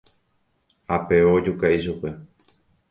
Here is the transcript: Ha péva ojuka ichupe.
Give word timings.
Ha 0.91 0.95
péva 1.11 1.31
ojuka 1.37 1.73
ichupe. 1.77 2.09